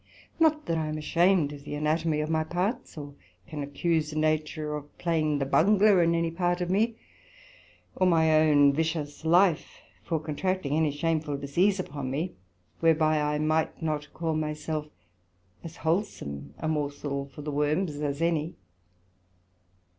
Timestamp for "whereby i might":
12.79-13.79